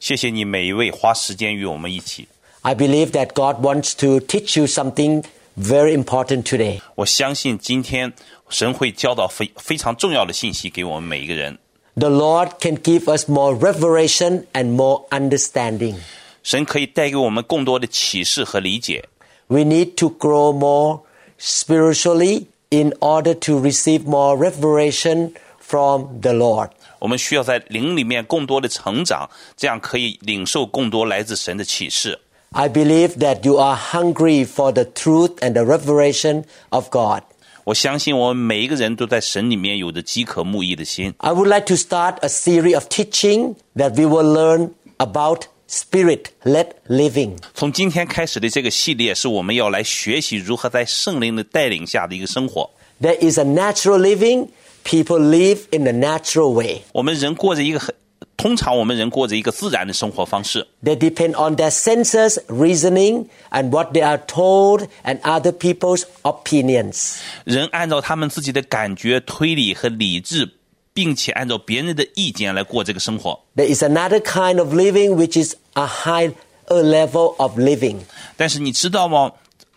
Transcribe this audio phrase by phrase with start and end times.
[0.00, 2.28] 谢谢你每一位花时间与我们一起。
[2.62, 5.24] I believe that God wants to teach you something
[5.56, 6.80] very important today.
[6.94, 8.12] 我相信今天
[8.48, 11.58] 神会教导非非常重要的信息给我们每一个人。
[11.94, 15.96] The Lord can give us more revelation and more understanding.
[16.42, 19.04] 神可以带给我们更多的启示和理解。
[19.48, 21.02] We need to grow more
[21.38, 26.70] spiritually in order to receive more revelation from the Lord.
[26.98, 32.18] 我们需要在灵里面更多的成长，这样可以领受更多来自神的启示。
[32.52, 37.22] I believe that you are hungry for the truth and the revelation of God.
[37.64, 41.14] 我相信我们每一个人都在神里面有着饥渴慕义的心。
[41.18, 46.24] I would like to start a series of teaching that we will learn about spirit
[46.42, 47.36] led living.
[47.54, 52.68] 从今天开始的这个系列，是我们要来学习如何在圣灵的带领下的一个生活。
[53.00, 54.48] There is a natural living.
[54.86, 56.82] People live in a natural way.
[56.92, 57.94] 我们人过着一个很，
[58.36, 60.66] 通常我们人过着一个自然的生活方式。
[60.82, 67.14] They depend on their senses, reasoning, and what they are told, and other people's opinions.
[67.44, 70.50] 人按照他们自己的感觉、推理和理智，
[70.92, 73.40] 并且按照别人的意见来过这个生活。
[73.54, 76.32] There is another kind of living which is a higher
[76.66, 77.98] level of living.
[78.36, 79.32] 但是你知道吗？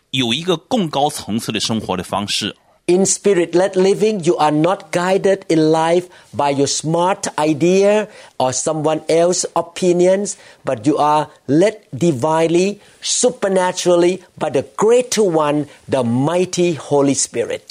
[0.09, 2.55] 有一个更高层次的生活的方式。
[2.89, 8.07] In spirit led living, you are not guided in life by your smart idea
[8.37, 16.03] or someone else's opinions, but you are led divinely, supernaturally by the greater one, the
[16.03, 17.61] mighty Holy Spirit.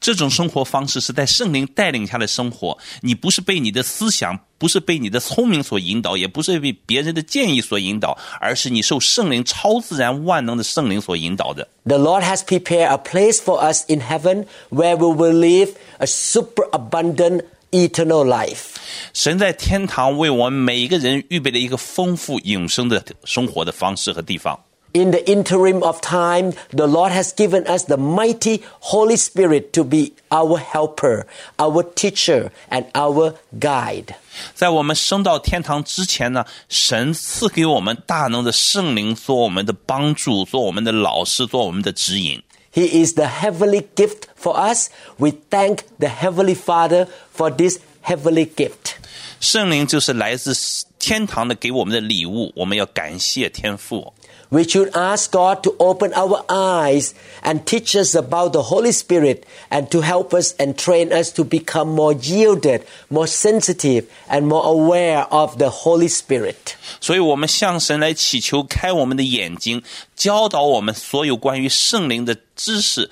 [0.00, 11.67] 这种生活方式是在圣灵带领下的生活，你不是被你的思想， 不是被你的聪明所引导，也不是被别人的建议所引导，而是你受圣灵超自然万能的圣灵所引导的。
[11.85, 17.45] The Lord has prepared a place for us in heaven where we will live a superabundant
[17.71, 18.75] eternal life.
[19.13, 24.59] 神在天堂为我们每一个人预备了一个丰富永生的生活的方式和地方。
[24.96, 30.12] In the interim of time, the Lord has given us the mighty Holy Spirit to be
[30.30, 31.26] our helper,
[31.58, 34.14] our teacher, and our guide.
[34.54, 42.40] 在我们升到天堂之前呢，神赐给我们大能的圣灵做我们的帮助，做我们的老师，做我们的指引。
[42.72, 44.90] He is the heavenly gift for us.
[45.16, 48.94] We thank the Heavenly Father for this heavenly gift.
[49.40, 50.54] 圣灵就是来自
[51.00, 54.14] 天堂的给我们的礼物，我们要感谢天父。
[54.50, 57.12] We should ask God to open our eyes
[57.42, 61.44] and teach us about the Holy Spirit and to help us and train us to
[61.44, 66.76] become more yielded, more sensitive, and more aware of the Holy Spirit.
[67.00, 69.82] 所以，我们向神来祈求，开我们的眼睛，
[70.14, 73.10] 教导我们所有关于圣灵的知识，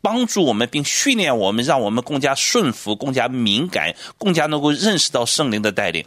[0.00, 6.04] 帮助我们并训练我们，让我们更加顺服、更加敏感、更加能够认识到圣灵的带领。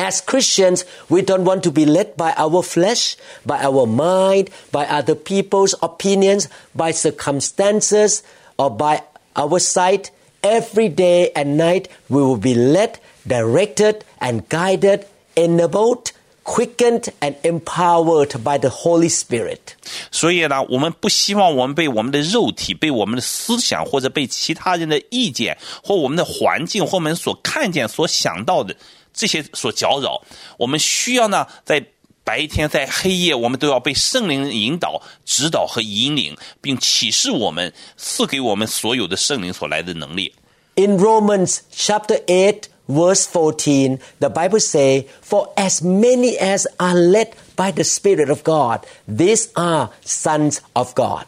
[0.00, 4.84] As Christians, we don't want to be led by our flesh, by our mind, by
[4.84, 8.22] other people's opinions, by circumstances,
[8.58, 9.02] or by
[9.34, 10.10] our sight.
[10.42, 16.12] Every day and night, we will be led, directed, and guided, enabled,
[16.44, 19.74] quickened, and empowered by the Holy Spirit.
[20.12, 28.76] 所以呢，我们不希望我们被我们的肉体、被我们的思想，或者被其他人的意见，或我们的环境，或我们所看见、所想到的
[29.13, 30.21] 这些所搅扰。
[30.57, 31.85] 我们需要呢，在
[32.23, 40.33] 白天、在黑夜，我们都要被圣灵引导、指导和引领，并启示我们，赐给我们所有的圣灵所来的能力。
[40.75, 42.63] In Romans chapter eight.
[42.87, 48.43] verse 14, the Bible say, For as many as are led by the Spirit of
[48.43, 51.25] God, these are sons of God.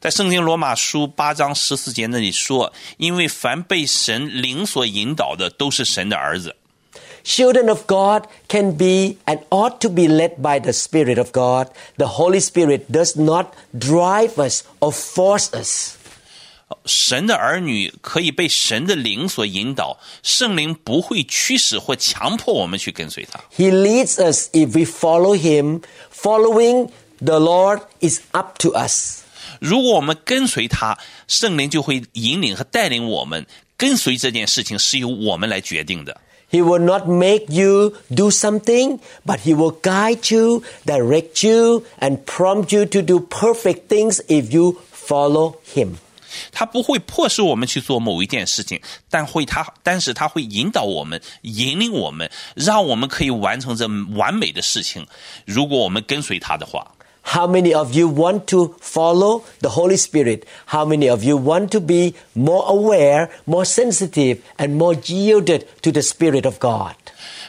[0.00, 6.56] 在圣经罗马书八章十四节那里说：“因为凡被神灵所引导的，都是神的儿子。”
[7.23, 11.69] Children of God can be and ought to be led by the Spirit of God.
[11.97, 13.47] The Holy Spirit does not
[13.77, 15.97] drive us or force us.
[16.85, 23.39] 神的儿女可以被神的灵所引导，圣灵不会驱使或强迫我们去跟随他。
[23.55, 25.81] He leads us if we follow Him.
[26.11, 29.21] Following the Lord is up to us.
[29.59, 30.97] 如果我们跟随他，
[31.27, 33.45] 圣灵就会引领和带领我们。
[33.77, 36.21] 跟随这件事情是由我们来决定的。
[36.51, 42.23] He will not make you do something, but He will guide you, direct you, and
[42.25, 45.97] prompt you to do perfect things if you follow Him.
[46.51, 48.79] 他不会迫使我们去做某一件事情，
[49.09, 55.05] 但会他，但是他会引导我们，引领我们，让我们可以完成这完美的事情。
[55.45, 56.85] 如果我们跟随他的话，
[57.25, 60.45] How many of you want to follow the Holy Spirit?
[60.67, 65.91] How many of you want to be more aware, more sensitive, and more yielded to
[65.91, 66.95] the Spirit of God?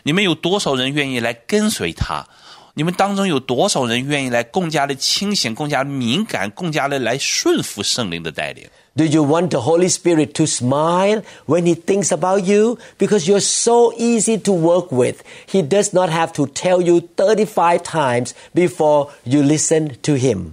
[0.05, 2.27] 你们有多少人愿意来跟随他？
[2.75, 8.69] 你们当中有多少人愿意来更加的清醒、更加敏感、更加的来顺服圣灵的带领？
[8.95, 12.79] Do you want the Holy Spirit to smile when He thinks about you?
[12.99, 15.17] Because you're so easy to work with.
[15.47, 20.53] He does not have to tell you 35 times before you listen to Him.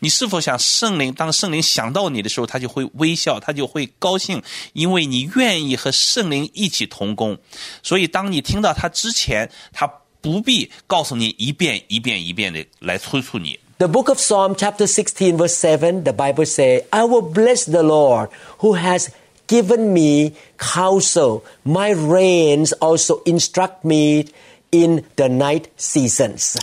[0.00, 1.12] 你是否想圣灵？
[1.12, 4.42] 当圣灵想到你的时候，他就会微笑，他就会高兴，
[4.72, 7.36] 因为你愿意和圣灵一起同工。
[7.82, 9.90] 所以，当你听到他之前，他
[10.20, 13.58] 不必告诉你一遍一遍一遍的来催促你。
[13.78, 17.82] The book of Psalm, chapter 16, verse 7, the Bible says, I will bless the
[17.82, 18.30] Lord
[18.60, 19.10] who has
[19.46, 21.42] given me counsel.
[21.62, 24.28] My reins also instruct me
[24.70, 26.56] in the night seasons.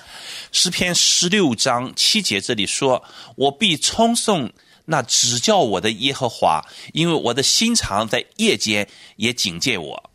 [0.52, 4.52] 诗篇十六章七节这里说：“我必称颂
[4.86, 8.88] 那指教我的耶和华，因为我的心肠在夜间
[9.18, 10.10] 也警戒我。”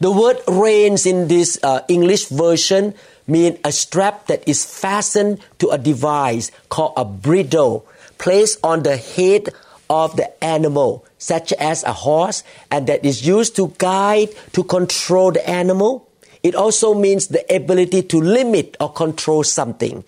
[0.00, 2.94] The word reins in this uh, English version
[3.26, 7.84] mean a strap that is fastened to a device called a bridle
[8.16, 9.48] placed on the head
[9.90, 15.32] of the animal, such as a horse, and that is used to guide, to control
[15.32, 16.06] the animal.
[16.44, 20.04] It also means the ability to limit or control something,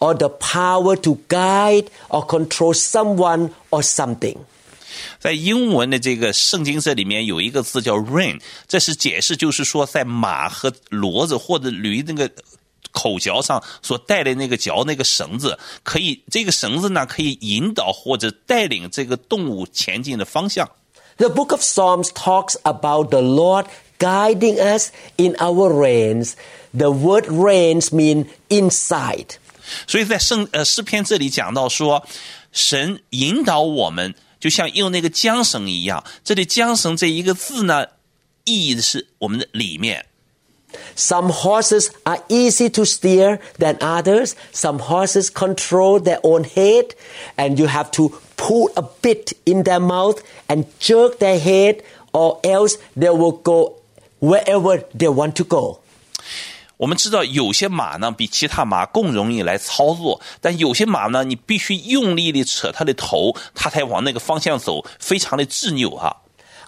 [0.00, 4.46] or the power to guide or control someone or something.
[5.18, 12.30] 在英文的这个圣经这里面有一个字叫 rain，这是解释，就是说在马和骡子或者驴那个
[12.92, 20.70] 口嚼上所带的那个嚼那个绳子，可以这个绳子呢可以引导或者带领这个动物前进的方向。
[21.18, 23.66] The book of Psalms talks about the Lord
[23.98, 26.34] guiding us in our reins.
[26.74, 29.36] The word reins mean inside.
[29.86, 32.06] 所以在圣呃诗篇这里讲到说，
[32.52, 36.03] 神引导我们，就像用那个缰绳一样。
[36.23, 37.85] 这里缰绳这一个字呢，
[38.45, 40.05] 意义的是我们的里面。
[40.95, 44.35] Some horses are easy to steer than others.
[44.53, 46.95] Some horses control their own head,
[47.35, 51.81] and you have to pull a bit in their mouth and jerk their head,
[52.13, 53.81] or else they will go
[54.19, 55.79] wherever they want to go.
[56.77, 66.17] 我们知道有些马呢比其他马更容易来操作，但有些马呢，你必须用力的扯它的头，它才往那个方向走，非常的执拗哈、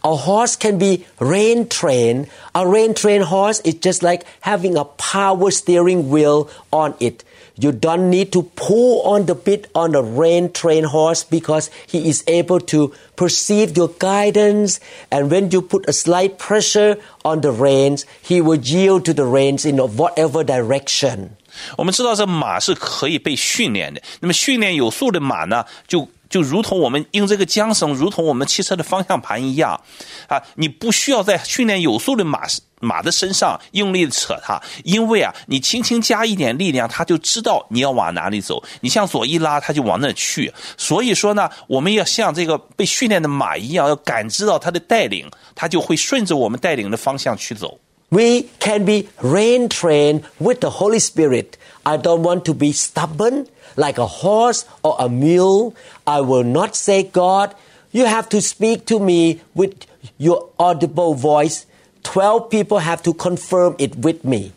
[0.01, 2.27] A horse can be rein trained.
[2.51, 7.23] A rein trained horse is just like having a power steering wheel on it.
[7.58, 12.08] You don't need to pull on the bit on a rein trained horse because he
[12.08, 14.78] is able to perceive your guidance.
[15.10, 19.24] And when you put a slight pressure on the reins, he will yield to the
[19.24, 21.30] reins in whatever direction.
[21.76, 29.80] 我们知道这马是可以被训练的，那么训练有素的马呢，就就如同我们用这个缰绳，如同我们汽车的方向盘一样，
[30.28, 32.42] 啊，你不需要在训练有素的马
[32.80, 40.52] 马的身上用力扯它，因为啊，你轻轻加一点力量，它就知道你要往哪里走，你向左一拉，它就往那去。
[40.76, 47.78] 所以说呢，我们要像这个被训练的马一样，要感知到它的带领，它就会顺着我们带领的方向去走。
[48.10, 51.58] We can be rein trained with the Holy Spirit.
[51.82, 53.46] I don't want to be stubborn
[53.77, 55.73] like a horse or a mule.
[56.05, 57.51] I will not say, God,
[57.91, 59.73] you have to speak to me with
[60.17, 61.65] your audible voice.
[62.03, 64.51] Twelve people have to confirm it with me.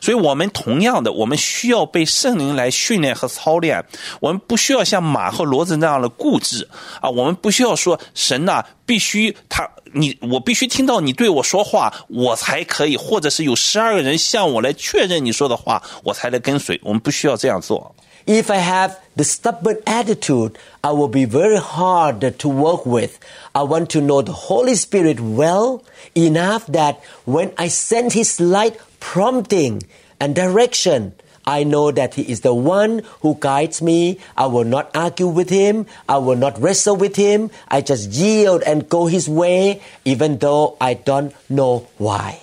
[0.00, 3.84] 所以，我们同样的，我们需要被圣灵来训练和操练。
[4.20, 6.68] 我们不需要像马和骡子那样的固执
[7.00, 16.78] 啊，我们不需要说神呐、必须他你我必须听到你对我说话，我才可以，或者是有十二个人向我来确认你说的话，我才来跟随。
[16.82, 17.94] 我们不需要这样做。
[18.27, 23.19] If I have the stubborn attitude, I will be very hard to work with.
[23.55, 25.83] I want to know the Holy Spirit well
[26.15, 29.83] enough that when I send His light prompting
[30.19, 31.13] and direction,
[31.45, 34.19] I know that He is the one who guides me.
[34.37, 35.87] I will not argue with Him.
[36.07, 37.49] I will not wrestle with Him.
[37.67, 42.39] I just yield and go His way, even though I don't know why.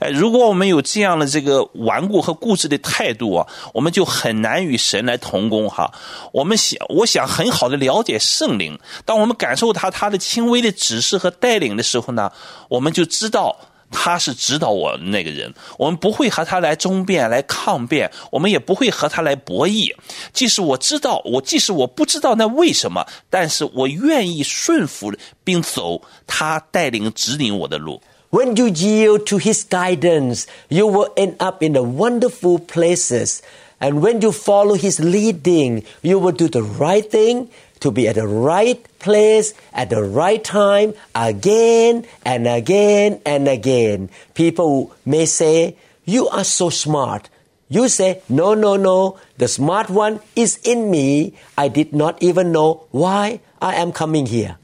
[0.00, 5.92] 呃，如果我们有这样的这个顽固和固执的态度啊，我们就很难与神来同工哈。
[6.32, 12.30] 我们想，我想很好的了解圣灵，当我们感受他他的轻微的指示和带领的时候呢，
[12.68, 13.56] 我们就知道
[13.90, 19.94] 他是指导我那个人，我们不会和他来争辩、来抗辩，我们也不会和他来博弈。
[20.32, 25.12] 即使我知道，我即使我不知道那为什么，但是我愿意顺服
[25.44, 28.00] 并走他带领指引我的路。
[28.32, 33.42] When you yield to His guidance, you will end up in the wonderful places.
[33.78, 38.14] And when you follow His leading, you will do the right thing to be at
[38.14, 44.08] the right place at the right time again and again and again.
[44.32, 47.28] People may say, You are so smart.
[47.68, 49.20] You say, No, no, no.
[49.36, 51.34] The smart one is in me.
[51.58, 54.56] I did not even know why I am coming here.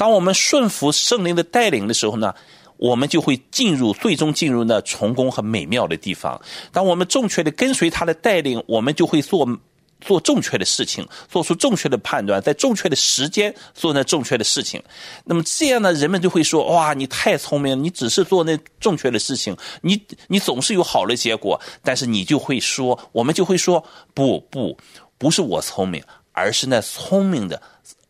[0.00, 2.34] 当我们顺服圣灵的带领的时候呢，
[2.78, 6.40] 我们就会进入，最终进入那成功和美妙的地方。
[6.72, 9.46] 当我们正确的跟随他的带领，我们就会做
[10.00, 14.82] 做正确的事情，做出正确的判断，在正确的时间做那正确的事情。
[15.26, 21.60] 那么这样呢，人们就会说：哇，你太聪明了，你只是做那正确的事情，你你总是有好的结果。
[21.84, 24.74] 但是你就会说，我们就会说：不不，
[25.18, 26.02] 不是我聪明，
[26.32, 27.60] 而是那聪明的。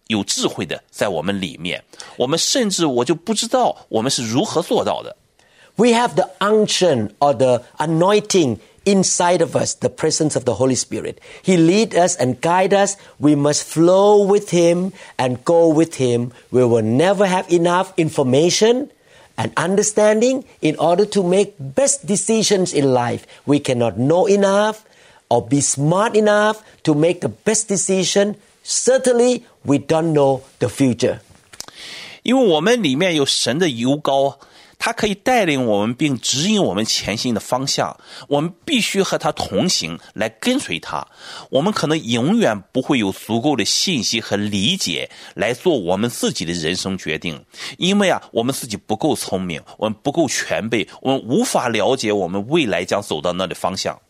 [0.10, 1.84] 有智慧的在我们里面，
[2.18, 5.16] 我们甚至我就不知道我们是如何做到的。
[5.78, 10.76] We have the unction or the anointing inside of us, the presence of the Holy
[10.76, 11.16] Spirit.
[11.44, 12.96] He lead us and guide us.
[13.18, 16.32] We must flow with Him and go with Him.
[16.52, 18.92] We will never have enough information
[19.38, 23.26] and understanding in order to make best decisions in life.
[23.46, 24.86] We cannot know enough
[25.30, 28.38] or be smart enough to make the best decision.
[28.64, 31.20] Certainly, we don't know the future.
[32.24, 34.40] 因为我们里面有神的油膏，
[34.80, 37.96] 它可以带领我们并指引我们前行的方向。
[38.28, 41.08] 我们必须和他同行，来跟随他。
[41.52, 47.46] 我们可能永远不会有足够的信息和理解来做我们自己的人生决定，
[47.78, 54.02] 因为啊，我们自己不够聪明，我们不够全备，我们无法了解我们未来将走到那的方向。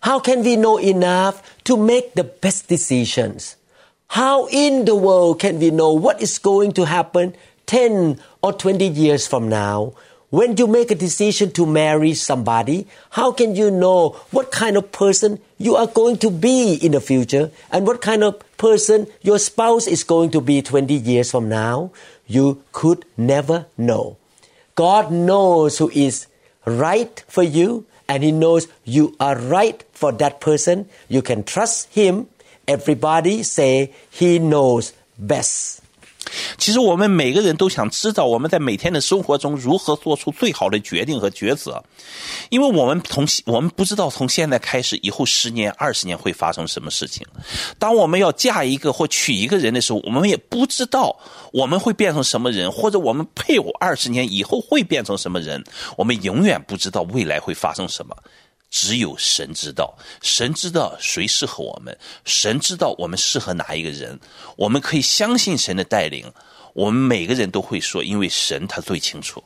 [0.00, 3.54] How can we know enough to make the best decisions?
[4.09, 7.35] How in the world can we know what is going to happen
[7.67, 9.93] 10 or 20 years from now?
[10.31, 14.91] When you make a decision to marry somebody, how can you know what kind of
[14.91, 19.37] person you are going to be in the future and what kind of person your
[19.37, 21.91] spouse is going to be 20 years from now?
[22.25, 24.17] You could never know.
[24.73, 26.25] God knows who is
[26.65, 30.89] right for you and He knows you are right for that person.
[31.07, 32.27] You can trust Him.
[32.69, 35.77] Everybody say He knows best.
[36.59, 41.83] 其实我们每个人都想知道我们在每天的生活中如何做出最好的决定和抉择，
[42.49, 47.25] 因为我们从我们不知道从现在开始以后十年、二十年会发生什么事情。
[47.79, 51.17] 当我们要嫁一个或娶一个人的时候，我们也不知道
[51.51, 55.63] 我们会变成什么人，或者我们配偶二十年以后会变成什么人，
[55.97, 58.15] 我们永远不知道未来会发生什么。
[58.70, 64.18] 只有神知道，神知道谁适合我们，神知道我们适合哪一个人。
[64.56, 66.32] 我们可以相信神的带领。
[66.72, 69.44] 我们每个人都会说，因为神他最清楚，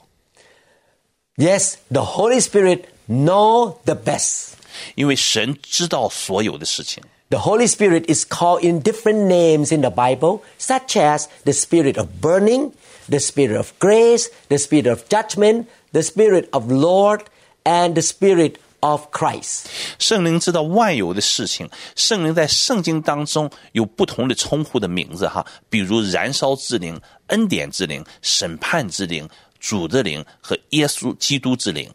[1.36, 4.52] Yes, the Holy Spirit know the best.
[4.94, 7.02] 因为神知道所有的事情。
[7.28, 11.98] The Holy Spirit is called in different names in the Bible, such as the Spirit
[11.98, 12.72] of burning,
[13.10, 17.24] the Spirit of grace, the Spirit of judgment, the Spirit of Lord,
[17.66, 19.66] and the Spirit of Christ.
[19.98, 31.90] 圣灵知道万有的事情，圣灵在圣经当中有不同的称呼的名字哈，比如燃烧之灵、恩典之灵、审判之灵、主的灵和耶稣基督之灵。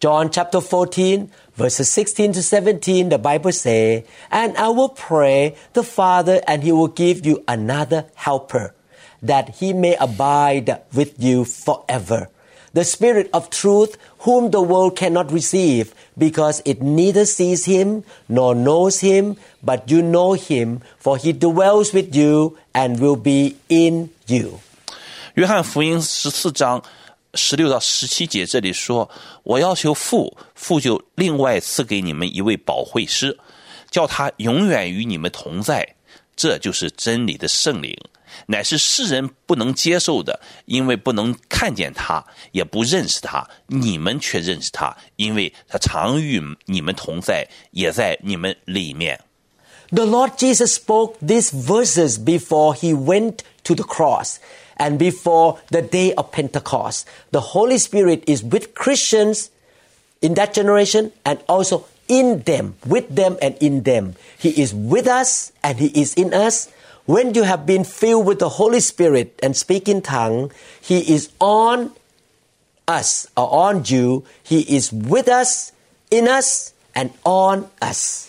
[0.00, 5.84] John chapter 14, verses 16 to 17, the Bible say, And I will pray the
[5.84, 8.74] Father, and he will give you another helper,
[9.24, 12.30] that he may abide with you forever.
[12.74, 18.54] The Spirit of truth, whom the world cannot receive, because it neither sees him nor
[18.54, 24.08] knows him, but you know him, for he dwells with you and will be in
[24.26, 24.60] you.
[25.34, 26.82] 约翰福音十四章
[27.34, 33.38] 十六到十七节这里说：“我要求父，父就另外赐给你们一位保惠师，
[33.90, 35.86] 叫他永远与你们同在。
[36.34, 37.94] 这就是真理的圣灵，
[38.46, 43.48] 乃是世人不能接受的，因为不能看见他，也不认识他。
[43.66, 49.20] 你们却认识他，因为他常与你们同在，也在你们里面。”
[49.92, 54.36] The Lord Jesus spoke these verses before he went to the cross
[54.76, 57.02] and before the day of Pentecost.
[57.30, 59.48] The Holy Spirit is with Christians
[60.20, 64.14] in that generation and also in them, with them and in them.
[64.38, 66.68] He is with us and He is in us.
[67.07, 71.91] When you have been filled with the Holy Spirit and speaking tongue, He is on
[72.85, 74.25] us or on you.
[74.43, 75.71] He is with us,
[76.11, 78.27] in us, and on us.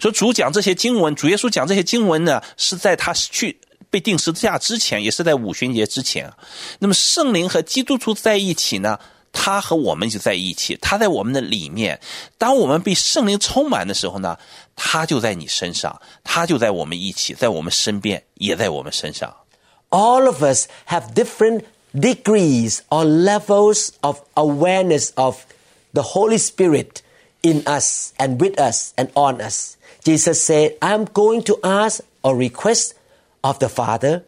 [0.00, 3.58] 说主讲这些经文，主耶稣讲这些经文呢，是在他去
[3.90, 6.32] 被钉十字架之前，也是在五旬节之前。
[6.78, 8.98] 那么圣灵和基督徒在一起呢，
[9.31, 11.99] 他和我们就在一起，他在我们的里面。
[12.37, 14.37] 当我们被圣灵充满的时候呢，
[14.75, 19.35] 他就在你身上，他就在我们一起，在我们身边，也在我们身上。
[19.89, 21.63] All of us have different
[21.93, 25.45] degrees or levels of awareness of
[25.93, 27.01] the Holy Spirit
[27.41, 29.75] in us and with us and on us.
[30.03, 32.93] Jesus said, I'm going to ask or request
[33.41, 34.23] of the Father.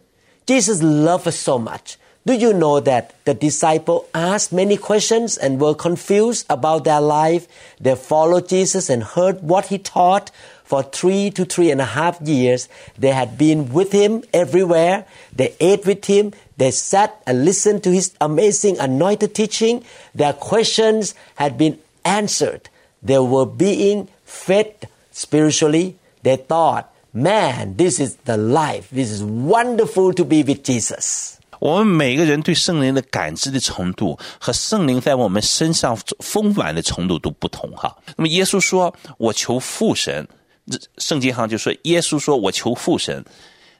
[0.47, 1.97] Jesus loved us so much.
[2.26, 7.48] Do you know that the disciple asked many questions and were confused about their life?
[7.80, 10.30] They followed Jesus and heard what he taught
[10.62, 12.68] for three to three and a half years.
[12.98, 15.06] They had been with him everywhere.
[15.34, 16.34] They ate with him.
[16.58, 19.82] They sat and listened to his amazing anointed teaching.
[20.14, 22.68] Their questions had been answered.
[23.02, 25.96] They were being fed spiritually.
[26.22, 28.90] They thought, man, this is the life.
[28.90, 31.39] This is wonderful to be with Jesus.
[31.60, 37.96] 我们每个人对圣灵的感知的程度和圣灵在我们身上丰满的程度都不同哈。
[38.16, 40.26] 那么耶稣说：“我求父神。”
[40.98, 43.24] 圣经上就说：“耶稣说我求父神。”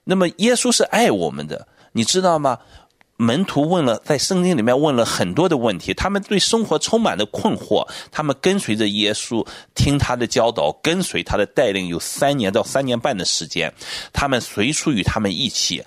[0.05, 2.59] 那么耶稣是爱我们的，你知道吗？
[3.17, 13.71] 门徒问了，在圣经里面问了很多的问题，他们对生活充满了困惑，他们跟随着耶稣，听他的教导，跟随他的带领，有三年到三年半的时间，
[14.11, 15.85] 他们随处与他们一起。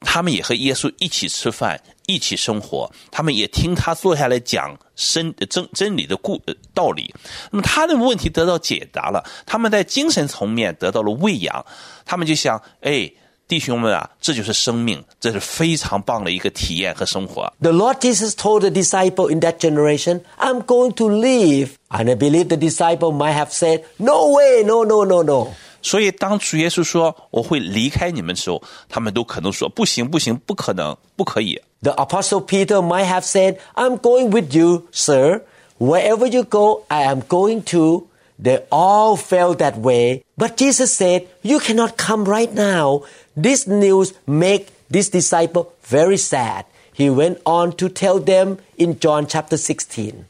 [0.00, 2.90] 他们也和耶稣一起吃饭，一起生活。
[3.10, 6.40] 他们也听他坐下来讲真真真理的故
[6.74, 7.14] 道理。
[7.50, 11.64] 那么他的问题得到解答了，他们在精神层面得到了喂养。
[12.04, 13.10] 他们就想：哎，
[13.48, 17.50] 弟兄们啊，这就是生命，这是非常棒的一个体验和生活。
[17.60, 21.76] The Lord Jesus told the disciple in that generation, I'm going to leave.
[21.88, 25.54] And I believe the disciple might have said, No way, no, no, no, no.
[25.82, 31.60] 所以，当主耶稣说我会离开你们的时候，他们都可能说：不行，不行，不可能，不可以。
[31.82, 35.42] The apostle Peter might have said, I'm going with you, sir.
[35.78, 38.06] Wherever you go, I am going to.
[38.42, 40.24] They all felt that way.
[40.36, 43.02] But Jesus said, You cannot come right now.
[43.36, 46.64] This news make this disciple very sad.
[46.92, 50.24] He went on to tell them in John chapter 16.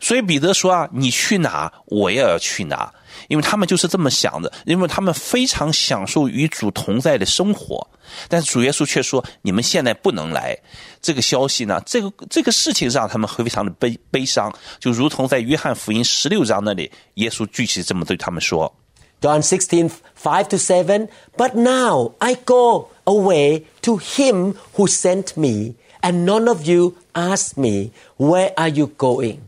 [0.00, 2.92] 所以彼得说啊，你去哪，我也要去哪，
[3.28, 7.86] 因为他们就是这么想的，因为他们非常享受与主同在的生活。
[8.28, 10.58] 但是主耶稣却说，你们现在不能来。
[11.00, 18.74] 这个消息呢，这个这个事情让他们非常的悲悲伤，就如同在约翰福音十六章那里，耶稣具体这么对他们说。
[19.20, 19.90] John 16,
[20.22, 21.08] 5 to 7.
[21.36, 27.56] But now I go away to him who sent me, and none of you ask
[27.56, 29.38] me, Where are you going?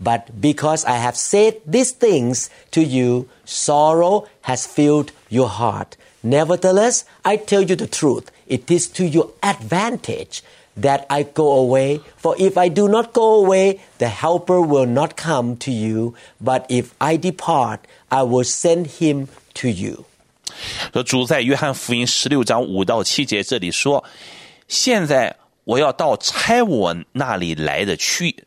[0.00, 5.96] But because I have said these things to you, sorrow has filled your heart.
[6.22, 8.30] Nevertheless, I tell you the truth.
[8.46, 10.42] It is to your advantage
[10.76, 12.00] that I go away.
[12.16, 16.14] For if I do not go away, the Helper will not come to you.
[16.40, 20.04] But if I depart, I will send him to you.
[20.92, 24.04] 说主在约翰福音十六章五到七节这里说：“
[24.68, 28.44] 现在我要到差我那里来的去，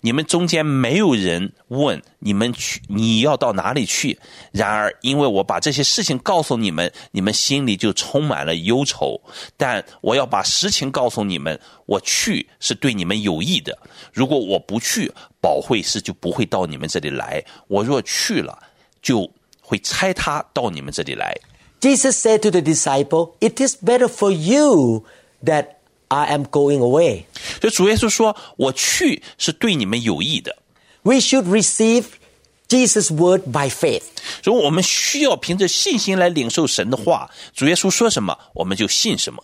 [0.00, 4.18] 你们中间没有人问你们去你要到哪里去。
[4.52, 9.20] 然而，因为我把这些事情告诉你们，你们心里就充满了忧愁。
[9.56, 13.78] 但我要把实情告诉你们，我去是对你们有益的。
[14.12, 18.58] 如果我不去，保惠师就不会到你们这里来；我若去了，
[19.00, 21.34] 就会差他到你们这里来。”
[21.80, 25.04] Jesus said to the disciple, It is better for you
[25.44, 25.76] that
[26.10, 27.24] I am going away.
[27.60, 30.56] 所以主耶稣说：“我去是对你们有益的。
[31.02, 32.04] We should receive
[32.68, 34.04] Jesus' word by faith.
[34.42, 37.30] ”所以我们需要凭着信心来领受神的话。
[37.54, 39.42] 主耶稣说什么，我们就信什么。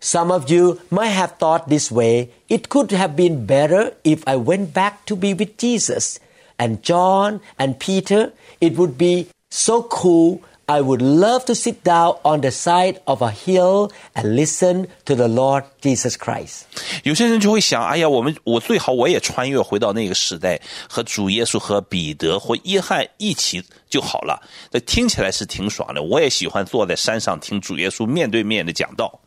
[0.00, 4.36] Some of you might have thought this way it could have been better if I
[4.36, 6.16] went back to be with Jesus
[6.58, 8.32] and John and Peter.
[8.60, 10.40] It would be so cool.
[10.70, 15.14] I would love to sit down on the side of a hill and listen to
[15.14, 16.62] the Lord Jesus Christ.
[17.04, 26.02] 有些人就会想：“哎呀，我们我最好我也穿越回到那个时代，和主耶稣和彼得或约翰一起就好了。”这听起来是挺爽的。
[26.02, 29.20] 我也喜欢坐在山上听主耶稣面对面的讲道。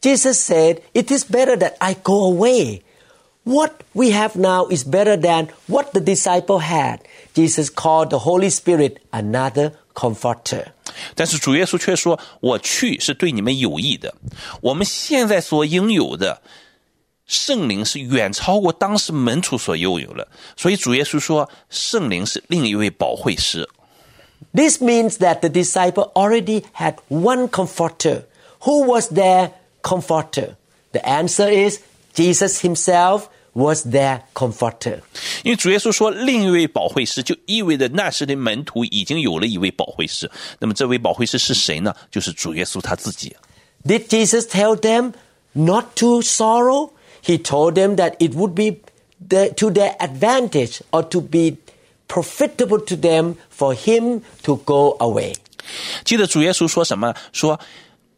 [0.00, 2.80] Jesus said, It is better that I go away.
[3.44, 7.00] What we have now is better than what the disciple had.
[7.34, 10.64] Jesus called the Holy Spirit another comforter.
[11.14, 14.14] 但是主耶稣却说：“我去是对你们有益的。
[14.60, 16.42] 我们现在所拥有的，
[17.26, 23.68] 圣灵是远超过当时门徒所拥有的，所以主耶稣说，圣灵是另一位保惠师。
[24.54, 28.22] This means that the disciple already had one comforter.
[28.60, 29.50] Who was their
[29.82, 30.54] comforter?
[30.92, 31.80] The answer is
[32.14, 35.00] Jesus himself was their comforter.
[35.42, 40.30] 因为主耶稣说另一位保惠师，就意味着那时的门徒已经有了一位保惠师。
[40.58, 41.94] 那么这位保惠师是谁呢？
[42.10, 43.36] 就是主耶稣他自己。
[43.84, 45.12] Did Jesus tell them
[45.52, 46.90] not to sorrow?
[47.22, 48.80] He told them that it would be
[49.28, 51.56] the, to their advantage or to be
[52.06, 55.34] profitable to them for him to go away.
[56.04, 57.14] 记得主耶稣说什么？
[57.32, 57.58] 说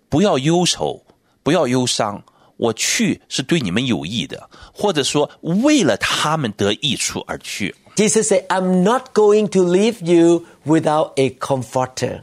[0.09, 1.03] 不要忧愁，
[1.43, 2.23] 不要忧伤。
[2.57, 7.75] 我去是对你们有益的，或者说为了他们得益处而去。
[7.97, 12.23] Jesus said, I'm not going to leave you without a comforter.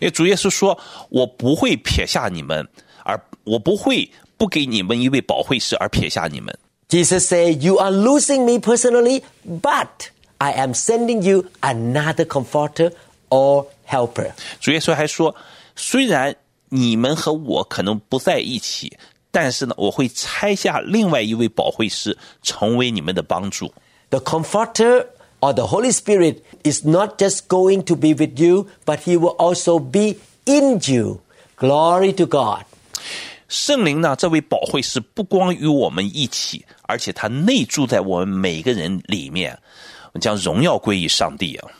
[0.00, 2.68] 因为主耶稣说：“我不会撇下你们，
[3.04, 6.56] 而我不会不给你们一位保惠师而撇下你们。
[6.88, 12.92] Jesus said, You are losing me personally, but I am sending you another comforter
[13.30, 14.32] or helper.
[14.60, 16.36] ”主耶稣还说：“虽然
[16.68, 18.96] 你们和我可能不在一起，
[19.30, 23.72] 但是呢，我会拆下另外一位保惠师，成为你们的帮助。
[24.10, 25.06] The comforter
[25.40, 29.36] or the Holy Spirit is not just going to be with you, but he will
[29.36, 31.20] also be in you.
[31.56, 32.64] Glory to God.
[33.48, 39.58] 圣灵呢，这位保惠师不光与我们一起，而且他内住在我们每个人里面，
[40.20, 41.70] 将荣耀归于上帝啊！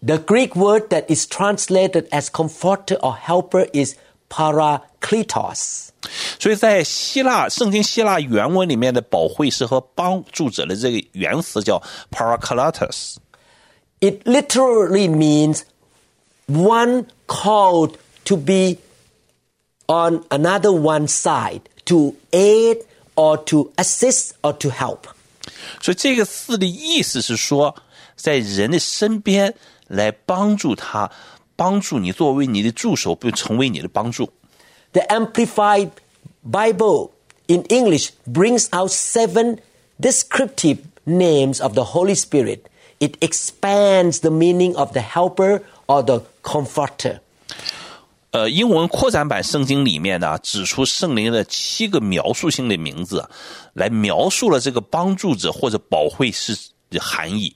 [0.00, 3.94] The Greek word that is translated as comforter or helper is
[4.30, 5.88] parakletos.
[6.38, 13.16] 所以在希腊圣经希腊原文里面的保惠师和帮助者的这个原词叫 parakletos。
[14.00, 15.62] It literally means
[16.46, 18.78] one called to be
[19.86, 25.08] on another one's side, to aid or to assist or to help.
[25.80, 27.74] 所以这个字的意思是说，
[28.16, 29.54] 在人的身边
[29.86, 31.10] 来帮助他，
[31.60, 34.30] 帮助你作为你的助手，并成为你的帮助。
[34.92, 35.90] The Amplified
[36.48, 37.10] Bible
[37.46, 39.58] in English brings out seven
[40.00, 42.60] descriptive names of the Holy Spirit.
[42.98, 47.20] It expands the meaning of the helper or the comforter.
[48.30, 53.28] 呃，英文扩展版圣经里面呢，指出圣灵的七个描述性的名字，
[53.72, 56.56] 来描述了这个帮助者或者保惠师
[56.90, 57.54] 的含义。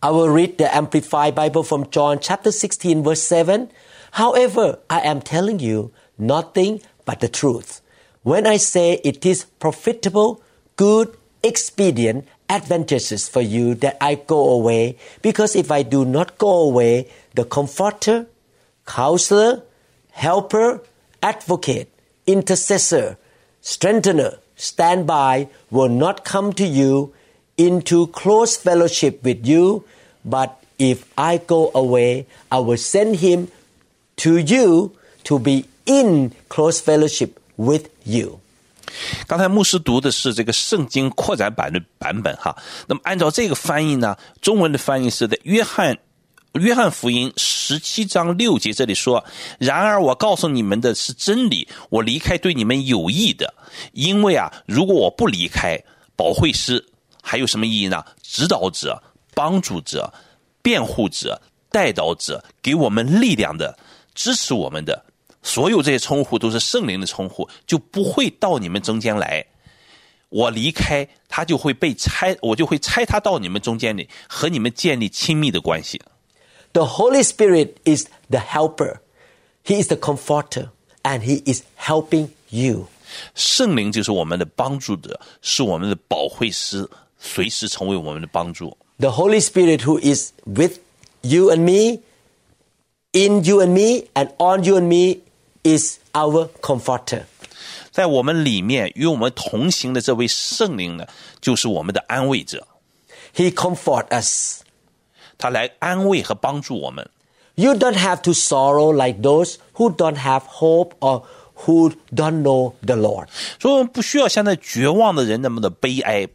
[0.00, 3.68] I will read the Amplified Bible from John chapter 16, verse 7.
[4.12, 7.80] However, I am telling you nothing but the truth.
[8.22, 10.40] When I say it is profitable,
[10.76, 16.62] good, expedient, advantageous for you that I go away, because if I do not go
[16.62, 18.28] away, the Comforter,
[18.86, 19.64] Counselor,
[20.12, 20.80] Helper,
[21.24, 21.92] Advocate,
[22.24, 23.18] Intercessor,
[23.62, 27.12] Strengthener, Standby will not come to you
[27.58, 29.82] into close fellowship with you,
[30.24, 33.48] but if I go away, I will send him
[34.18, 34.92] to you
[35.24, 38.40] to be in close fellowship with you.
[39.26, 42.56] 刚才牧师读的是这个圣经扩展版的版本哈。
[42.86, 45.98] 那么按照这个翻译呢，中文的翻译是的，约翰
[46.54, 49.22] 约翰福音十七章六节这里说
[49.60, 53.52] ：“然而我告诉你们的是真理，我离开对你们有益的，
[53.92, 55.78] 因为啊，如果我不离开，
[56.16, 56.82] 保惠师
[57.28, 58.02] 还有什么意义呢？
[58.22, 59.02] 指导者、
[59.34, 60.10] 帮助者、
[60.62, 61.38] 辩护者、
[61.70, 63.78] 带导者，给我们力量的、
[64.14, 65.04] 支持我们的。”
[65.44, 69.44] 所有这些称呼都是圣灵的称呼，就不会到你们中间来。
[70.30, 76.00] 我离开，他就会被拆，我就会拆他到你们中间里，和你们建立亲密的关系。
[76.72, 79.00] The Holy Spirit is the helper.
[79.64, 80.70] He is the comforter
[81.02, 82.88] and he is helping you.
[83.34, 86.86] 圣灵就是我们的帮助者，是我们的保惠师，
[87.19, 88.77] 随时成为我们的帮助。
[88.97, 90.79] The Holy Spirit who is with
[91.21, 92.01] you and me,
[93.11, 95.21] in you and me, and on you and me
[95.63, 97.23] is our comforter.
[97.91, 101.05] 在我们里面与我们同行的这位圣灵呢，
[101.39, 102.67] 就是我们的安慰者，
[103.35, 104.61] He comforts us.
[105.37, 107.09] 他来安慰和帮助我们。
[107.55, 111.23] You don't have to sorrow like those who don't have hope or
[111.65, 113.27] who don't know the Lord.
[113.59, 116.27] 所以我们不需要像那绝望的人那么的悲哀。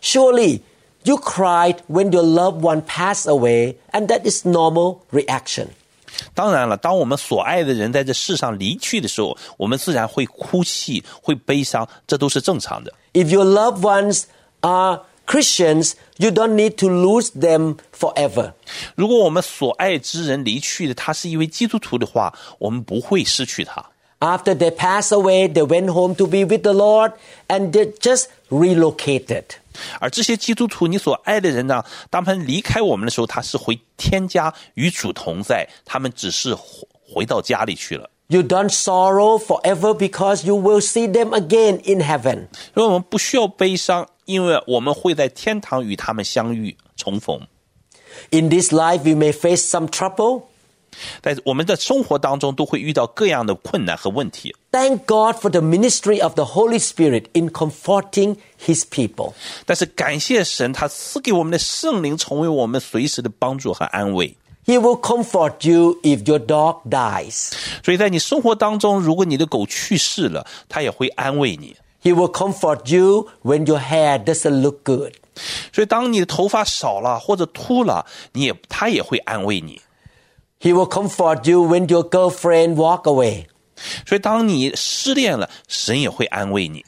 [0.00, 0.62] Surely
[1.04, 5.68] you cried when your loved one passed away, and that is normal reaction.
[6.34, 12.92] 当然了，当我们所爱的人在这世上离去的时候，我们自然会哭泣、会悲伤，这都是正常的。
[13.12, 14.24] If your loved ones
[14.60, 18.52] are Christians, you don't need to lose them forever.
[18.96, 23.84] 如果我们所爱之人离去的，他是一位基督徒的话，我们不会失去他。
[24.20, 27.12] After they pass away, they went home to be with the Lord
[27.46, 29.44] and they just relocated.
[30.00, 38.10] 而这些基督徒，你所爱的人呢，当他们离开我们的时候，他是回天家与主同在，他们只是回回到家里去了。
[38.28, 42.48] You don't sorrow forever because you will see them again in heaven.
[42.74, 47.40] 所以我们不需要悲伤，因为我们会在天堂与他们相遇重逢。
[48.30, 50.42] In this life, we may face some trouble.
[51.22, 54.54] 在我们的生活当中，都会遇到各样的困难和问题。
[54.72, 59.32] Thank God for the ministry of the Holy Spirit in comforting His people.
[59.64, 64.36] 但是感谢神，他赐给我们的圣灵，成为我们随时的帮助和安慰。
[64.66, 67.52] He will comfort you if your dog dies.
[67.84, 71.76] 所以在你生活当中，如果你的狗去世了，他也会安慰你。
[72.02, 75.14] He will comfort you when your hair doesn't look good.
[75.72, 79.80] 所以当你的头发少了或者秃了，你也他也会安慰你。
[80.62, 83.46] He will comfort you when your girlfriend walk away.
[84.06, 86.84] 所以当你失恋了，神也会安慰你。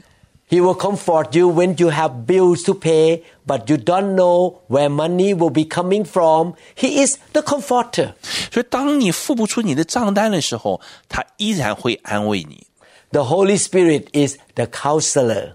[0.49, 4.89] He will comfort you when you have bills to pay, but you don't know where
[4.89, 6.55] money will be coming from.
[6.77, 8.15] He is the comforter.
[8.53, 12.67] 所以当你付不出你的账单的时候，他依然会安慰你。
[13.13, 15.53] The Holy Spirit is the counselor.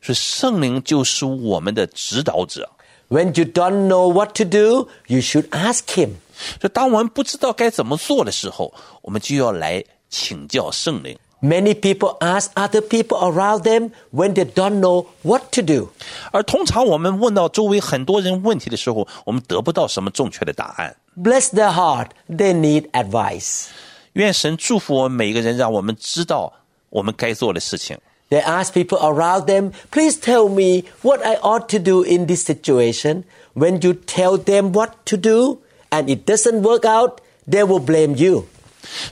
[0.00, 2.68] 所以圣灵就是我们的指导者。
[3.08, 6.14] When you don't know what to do, you should ask Him.
[6.60, 11.18] 所以当我们不知道该怎么做的时候，我们就要来请教圣灵。
[11.40, 15.88] Many people ask other people around them when they don't know what to do.
[16.30, 20.96] 而通常我们问到周围很多人问题的时候，我们得不到什么正确的答案。
[21.16, 23.66] Bless their heart, they need advice.
[24.12, 26.52] 愿神祝福我们每一个人，让我们知道
[26.90, 27.98] 我们该做的事情。
[28.30, 32.44] They ask people around them, please tell me what I ought to do in this
[32.48, 33.24] situation.
[33.54, 35.58] When you tell them what to do
[35.90, 38.46] and it doesn't work out, they will blame you.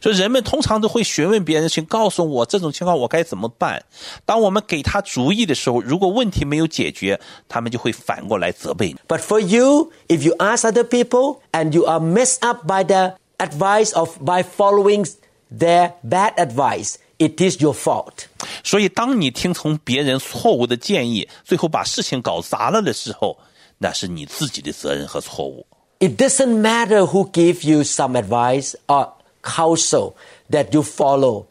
[0.03, 3.85] 所以人们通常都会询问别人，请告诉我这种情况我该怎么办。
[4.25, 8.97] 当我们给他主意的时候，如果问题没有解决，他们就会反过来责备你。
[9.07, 13.15] But for you, if you ask other people and you are messed up by the
[13.39, 15.09] advice of by following
[15.57, 18.27] their bad advice, it is your fault.
[18.65, 23.39] 所以，当你听从别人错误的建议，最后把事情搞砸了的时候，
[23.79, 25.65] 那是你自己的责任和错误。
[26.05, 30.15] It doesn't matter who give you some advice or counsel
[30.51, 31.47] that you follow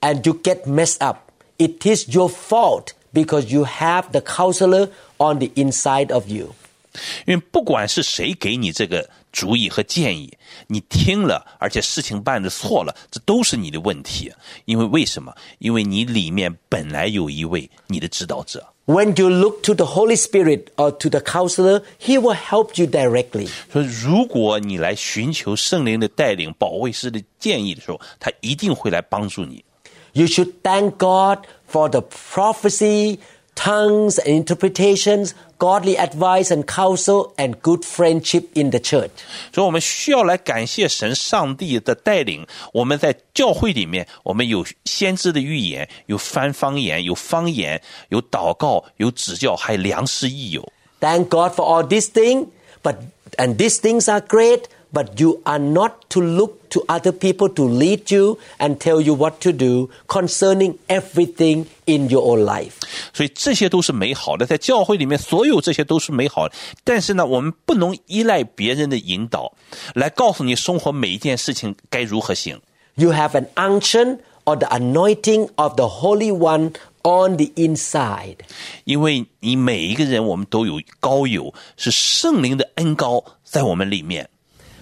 [0.00, 1.30] and you get messed up.
[1.58, 6.54] It is your fault because you have the counselor on the inside of you.
[7.26, 14.32] 因为不管是谁给你这个主意和建议，你听了，而且事情办的错了，这都是你的问题。
[14.66, 15.32] 因为为什么？
[15.58, 18.66] 因为你里面本来有一位你的指导者。
[18.86, 22.86] When you look to the Holy Spirit or to the counselor, he will help you
[22.86, 23.48] directly.
[23.72, 29.64] 说，如果你来寻求圣灵的带领、保卫师的建议的时候，他一定会来帮助你。
[30.14, 33.18] You should thank God for the prophecy,
[33.54, 39.10] tongues and interpretations, godly advice and counsel, and good friendship in the church.
[39.52, 42.46] 所以，我们需要来感谢神、上帝的带领。
[42.72, 50.72] 我们在教会里面，我们有先知的预言，有翻方言，有方言，有祷告，有指教，还有良师益友。
[51.00, 52.46] Thank God for all these things,
[52.82, 52.96] but
[53.36, 54.62] and these things are great,
[54.96, 59.14] but you are not to look to other people to lead you and tell you
[59.14, 62.74] what to do concerning everything in your own life.
[63.14, 66.54] 所以这些都是美好的，在教会里面，所有这些都是美好的。
[66.84, 69.54] 但是呢，我们不能依赖别人的引导
[69.94, 72.60] 来告诉你生活每一件事情该如何行。
[72.94, 78.36] You have an unction or the anointing of the Holy One on the inside.
[78.84, 84.28] 因为你每一个人，我们都有高有，是圣灵的恩高在我们里面。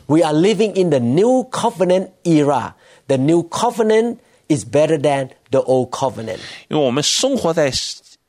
[0.06, 2.74] We are living in the new covenant era.
[3.06, 6.38] The new covenant is better than the old covenant.
[6.68, 7.72] 因为我们生活在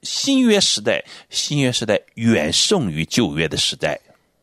[0.03, 3.99] 新约时代，新约时代远胜于旧约的时代。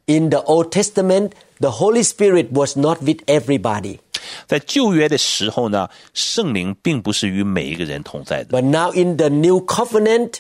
[0.07, 3.99] In the Old Testament, the Holy Spirit was not with everybody.
[4.47, 8.59] 在旧约的时候呢，圣灵并不是与每一个人同在的。
[8.59, 10.39] But now in the new covenant,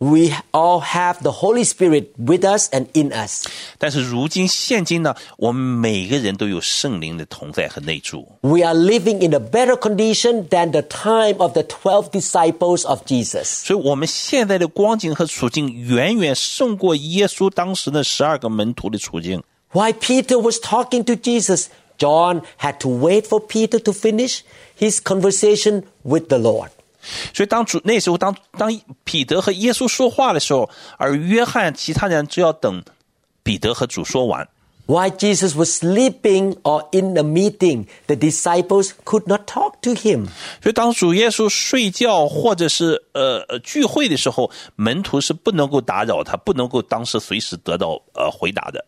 [0.00, 3.44] we all have the Holy Spirit with us and in us.
[3.78, 8.28] 但是如今现今呢，我们每个人都有圣灵的同在和内住。
[8.42, 13.00] We are living in a better condition than the time of the 12 disciples of
[13.06, 13.64] Jesus.
[13.66, 19.42] 所以，我们现在的光景和处境远远胜过耶稣当时的十二个门徒的处境。
[19.72, 21.66] While Peter was talking to Jesus,
[21.98, 24.42] John had to wait for Peter to finish
[24.78, 26.70] his conversation with the Lord.
[27.32, 32.82] 所以当主那时候当当彼得和耶稣说话的时候，而约翰其他人就要等
[33.42, 34.48] 彼得和主说完。
[34.86, 40.28] While Jesus was sleeping or in a meeting, the disciples could not talk to him.
[40.62, 48.84] 所以，当主耶稣睡觉或者是呃呃聚会的时候，门徒是不能够打扰他，不能够当时随时得到呃回答的。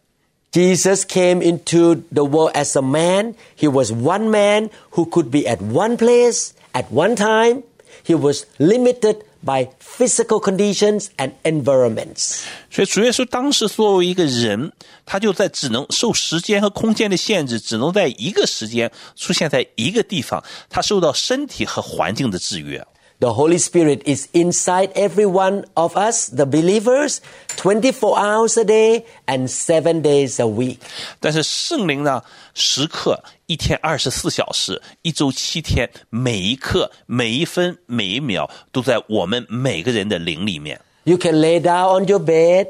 [0.52, 3.34] Jesus came into the world as a man.
[3.58, 7.62] He was one man who could be at one place at one time.
[8.05, 12.41] He was limited by physical conditions and environments.
[12.69, 14.71] 所以，主耶稣当时作为一个人，
[15.05, 22.85] 他就在只能受时间和空间的限制，只能在一个时间出现在一个地方，他受到身体和环境的制约。
[23.20, 27.20] The Holy Spirit is inside every one of us, the believers,
[27.56, 30.78] 24 hours a day and seven days a week.
[31.20, 32.22] 但是圣灵呢，
[32.54, 40.80] 时刻一天二十四小时，一周七天，每一刻、每一分、每一秒都在我们每个人的灵里面。
[41.04, 42.68] You can lay down on your bed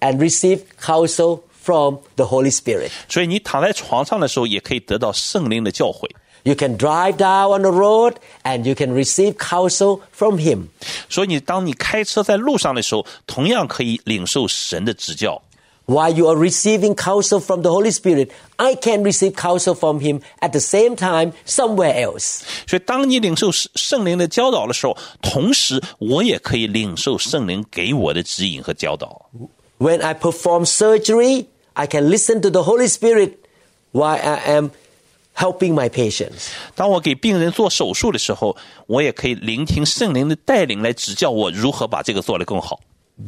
[0.00, 2.90] and receive counsel from the Holy Spirit.
[3.06, 6.08] 所以你躺在床上的时候，也可以得到圣灵的教诲。
[6.44, 8.14] You can drive down on the road
[8.44, 10.68] and you can receive counsel from Him.
[11.08, 15.42] 所以你当你开车在路上的时候，同样可以领受神的指教。
[15.86, 20.20] While you are receiving counsel from the Holy Spirit, I can receive counsel from Him
[20.40, 22.42] at the same time somewhere else.
[22.66, 29.30] 所以，当你领受圣圣灵的教导的时候，同时我也可以领受圣灵给我的指引和教导。
[29.78, 33.32] When I perform surgery, I can listen to the Holy Spirit
[33.92, 34.70] while I am
[35.34, 36.48] helping my patients.
[36.74, 42.80] 当我给病人做手术的时候，我也可以聆听圣灵的带领来指教我如何把这个做得更好。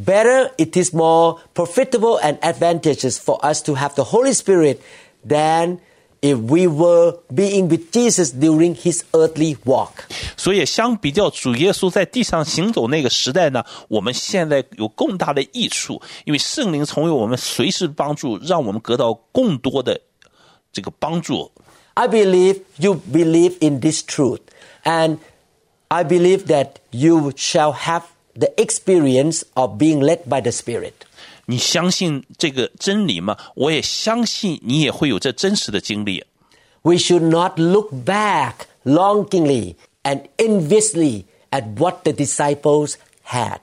[0.06, 4.78] Better, it is more profitable and advantageous for us to have the Holy Spirit
[5.26, 5.80] than
[6.22, 9.90] if we were being with Jesus during his earthly walk.
[10.38, 20.00] 所以，相比较主耶稣在地上行走那个时代呢，我们现在有更大的益处，因为圣灵成为我们随时帮助，让我们得到更多的
[20.72, 21.52] 这个帮助。
[21.96, 24.40] I believe you believe in this truth,
[24.84, 25.18] and
[25.88, 30.92] I believe that you shall have the experience of being led by the Spirit.
[31.46, 33.36] 你相信这个真理吗？
[33.54, 36.24] 我也相信你也会有这真实的经历。
[36.82, 42.94] We should not look back longingly and enviously at what the disciples
[43.26, 43.60] had.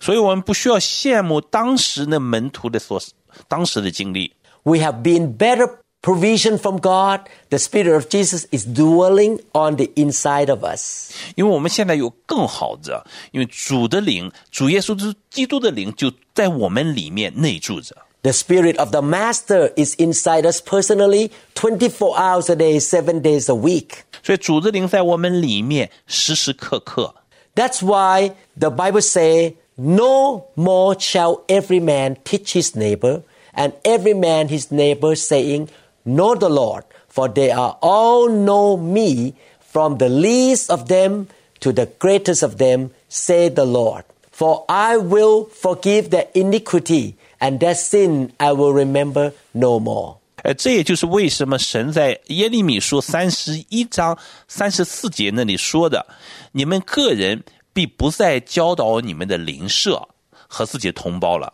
[0.00, 3.00] 所以我们不需要羡慕当时的门徒的所
[3.46, 4.32] 当时的经历。
[4.64, 7.20] We have been better provision from God.
[7.50, 11.10] The Spirit of Jesus is dwelling on the inside of us.
[11.34, 17.96] 因为我们现在有更好的，因为主的灵，主耶稣之基督的灵就在我们里面内住着。
[18.22, 23.48] The Spirit of the Master is inside us personally 24 hours a day, seven days
[23.48, 24.04] a week.
[24.22, 27.14] 所以主的灵在我们里面时时刻刻。
[27.54, 33.22] That's why the Bible say, No more shall every man teach his neighbor,
[33.54, 35.68] and every man his neighbor, saying,
[36.04, 41.26] Know the Lord, for they are all know me, from the least of them
[41.60, 44.04] to the greatest of them, say the Lord.
[44.30, 50.16] For I will forgive their iniquity, and their sin I will remember no more.
[50.44, 60.08] 呃，这也就是为什么神在耶利米书三十一章三十四节那里说的：“你们个人必不再教导你们的邻舍
[60.46, 61.52] 和自己的同胞了。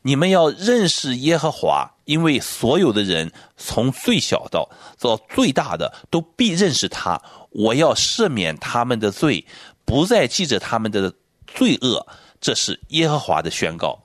[0.00, 4.68] 你们要认识耶和华， 因为所有的人从最小到
[4.98, 7.20] 到最大的都必认识他。
[7.50, 9.44] 我要赦免他们的罪，
[9.84, 11.12] 不再记着他们的
[11.46, 12.06] 罪恶。”
[12.40, 13.98] 这是耶和华的宣告。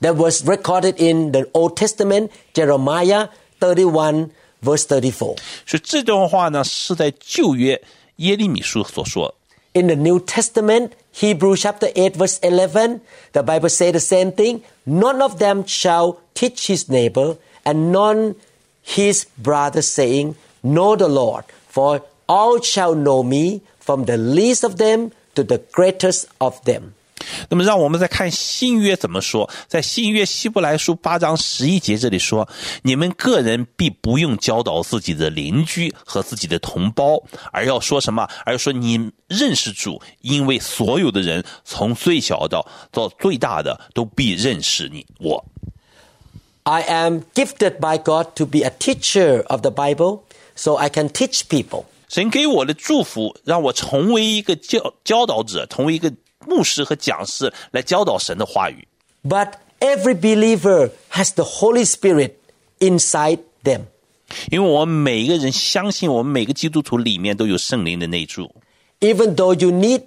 [0.00, 3.28] That was recorded in the Old Testament, Jeremiah
[3.60, 5.36] 31, verse 34.
[5.64, 7.80] 所以这段话呢，是在旧约
[8.16, 9.34] 耶利米书所说。
[9.74, 13.00] In the New Testament, Hebrews chapter 8, verse 11,
[13.32, 14.62] the Bible says the same thing.
[14.84, 18.34] None of them shall teach his neighbor and none
[18.82, 24.76] his brother, saying, Know the Lord, for all shall know me, from the least of
[24.76, 26.92] them to the greatest of them.
[27.48, 29.48] 那么，让我们再看新约怎么说。
[29.66, 38.28] 在新约希伯来书八章十一节这里说：“你们个人必不用教导自己的邻居和自己的同胞，而要说什么？
[38.44, 45.42] 而要说你认识主，因为所有的人从最小到到最大的都必认识你我。”
[46.68, 50.20] I am gifted by God to be a teacher of the Bible,
[50.56, 51.84] so I can teach people.
[52.08, 56.12] 神给我的祝福，让我成为一个教教导者，成为一个
[56.46, 58.86] 牧师和讲师，来教导神的话语。
[59.22, 62.32] But every believer has the Holy Spirit
[62.78, 63.82] inside them.
[64.50, 68.50] 因为我们每一个人相信，我们每个基督徒里面都有圣灵的内住。
[69.00, 70.04] Even though you need a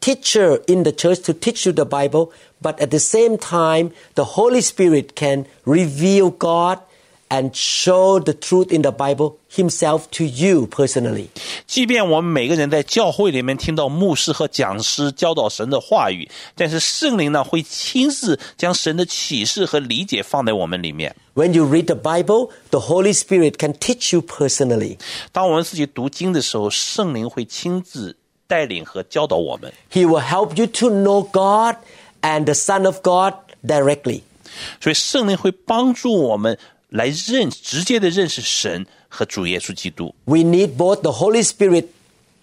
[0.00, 4.24] teacher in the church to teach you the Bible, but at the same time, the
[4.24, 6.78] Holy Spirit can reveal God
[7.32, 11.28] and show the truth in the Bible himself to you personally.
[11.64, 21.14] 即便我们每个人在教会里面听到牧师和讲师教导神的话语，但是圣灵呢会亲自将神的启示和理解放在我们里面。
[21.34, 24.98] When you read the Bible, the Holy Spirit can teach you personally.
[25.30, 28.16] 当我们自己读经的时候，圣灵会亲自
[28.46, 29.72] 带领和教导我们。
[29.92, 31.76] He will help you to know God
[32.22, 34.22] and the Son of God directly.
[34.80, 36.58] 所以圣灵会帮助我们
[36.88, 40.14] 来认直接的认识神和主耶稣基督。
[40.24, 41.86] We need both the Holy Spirit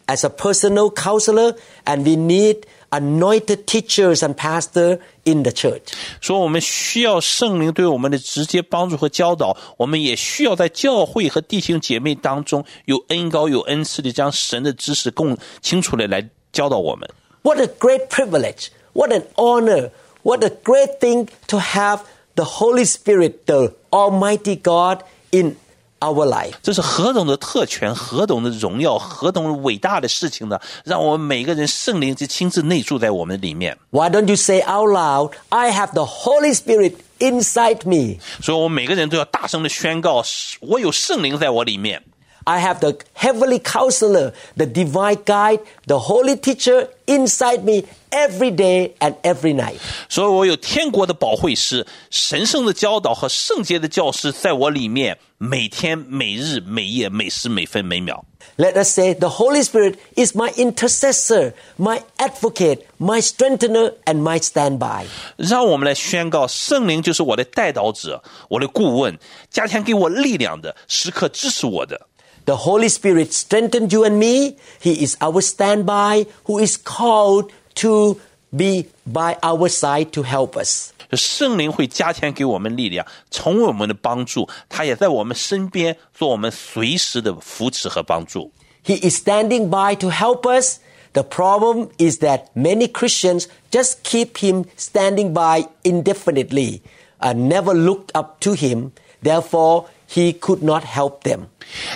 [0.08, 5.94] as a personal counselor and we need anointed teachers and pastor in the church.
[6.22, 17.10] 说我们需要圣灵对我们的直接帮助和教导，我们也需要在教会和弟兄姐妹当中有恩高有恩赐的将神的知识供清楚的来教导我们。
[17.44, 18.68] What a great privilege.
[18.94, 19.92] What an honor.
[20.24, 22.02] What a great thing to have
[22.36, 25.56] the Holy Spirit, the Almighty God in
[26.03, 26.53] our life.
[26.63, 30.59] 这是何等的特权，何等的荣耀，何等的伟大的事情呢？
[30.85, 33.79] 让我们每个人圣灵就亲自内住在我们里面。
[33.91, 38.19] Why don't you say out loud, I have the Holy Spirit inside me.
[38.43, 40.23] 所以，我们每个人都要大声的宣告：
[40.61, 42.03] 我有圣灵在我里面。
[42.46, 49.16] I have the heavenly counselor, the divine guide, the holy teacher inside me every day and
[49.22, 49.80] every night.
[50.08, 58.24] 所以我有天国的保惠师、神圣的教导和圣洁的教师在我里面，每天、每日、每夜、每时、每分、每秒。
[58.56, 64.40] Let us say the Holy Spirit is my intercessor, my advocate, my strengthener, and my
[64.40, 65.06] standby.
[65.36, 69.20] 让我们来宣告：圣灵就是我的带导者、我的顾问，
[69.52, 72.08] 加添给我力量的，时刻支持我的。
[72.46, 74.56] The Holy Spirit strengthened you and me.
[74.80, 78.20] He is our standby who is called to
[78.56, 80.94] be by our side to help us.
[81.14, 84.48] 圣灵会加添给我们力量，成为我们的帮助。
[84.68, 88.52] 他也在我们身边，做我们随时的扶持和帮助。
[88.86, 90.80] He is standing by to help us.
[91.14, 96.82] The problem is that many Christians just keep him standing by indefinitely
[97.20, 98.92] and never looked up to him.
[99.24, 101.48] Therefore, he could not help them.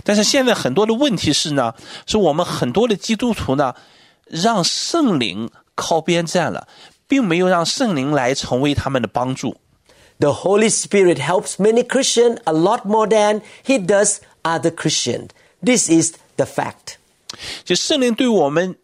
[0.04, 1.74] 但是现在很多的问题是呢，
[2.06, 3.74] 是我们很多的基督徒呢，
[4.26, 6.68] 让圣灵靠边站了，
[7.08, 9.58] 并没有让圣灵来成为他们的帮助。
[10.20, 15.30] The Holy Spirit helps many Christians a lot more than he does other Christians.
[15.64, 16.98] This is the fact.
[17.64, 18.76] 就圣灵对我们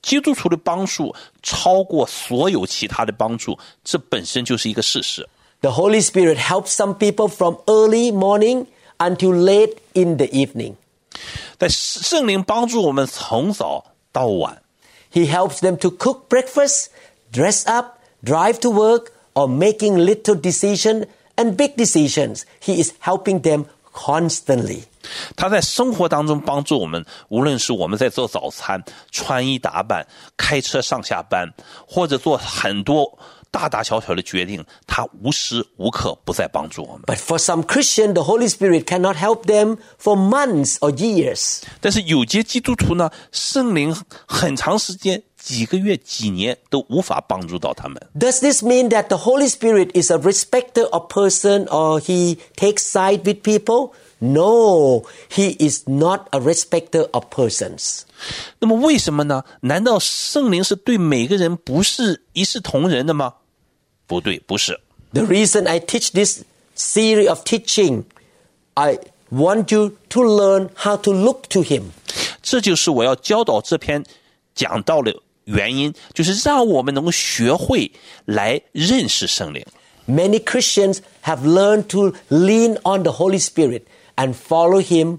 [0.00, 5.28] 基督徒的帮助超过所有其他的帮助，这本身就是一个事实。
[5.60, 8.66] The Holy Spirit helps some people from early morning
[8.98, 10.74] until late in the evening.
[11.58, 14.62] 但圣灵帮助我们从早到晚，
[15.12, 16.86] He helps them to cook breakfast,
[17.32, 22.42] dress up, drive to work, or making little decisions and big decisions.
[22.60, 24.84] He is helping them constantly.
[25.36, 31.52] 他在生活当中帮助我们，无论是我们在做早餐、穿衣打扮、开车上下班，
[31.86, 33.18] 或者做很多
[33.50, 37.02] 大大小小的决定，他无时无刻不在帮助我们。
[37.06, 41.60] But for some Christian, the Holy Spirit cannot help them for months or years.
[41.80, 43.94] 但是有些基督徒呢，圣灵
[44.26, 48.00] 很长时间、几个月、几年都无法帮助到他们。
[48.18, 52.84] Does this mean that the Holy Spirit is a respecter of person or he takes
[52.84, 53.92] side with people?
[54.18, 58.04] No, he is not a respecter of persons.
[58.58, 59.44] 那么为什么呢？
[59.60, 63.34] 难道圣灵是对每个人不是一视同仁的吗？
[64.06, 64.78] 不对，不是。
[65.12, 66.42] The reason I teach this
[66.76, 68.04] series of teaching,
[68.74, 68.98] I
[69.30, 71.84] want you to learn how to look to him.
[72.42, 74.04] 这就是我要教导这篇
[74.54, 75.14] 讲到的
[75.44, 77.90] 原因，就是让我们能够学会
[78.24, 79.64] 来认识圣灵。
[80.08, 83.82] Many Christians have learned to lean on the Holy Spirit
[84.16, 85.18] and follow him